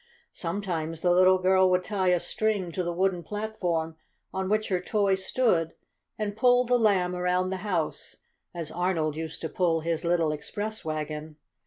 [0.33, 3.97] Sometimes the little girl would tie a string to the wooden platform,
[4.33, 5.75] on which her toy stood,
[6.17, 8.15] and pull the Lamb around the house,
[8.51, 11.35] as Arnold used to pull his little express wagon.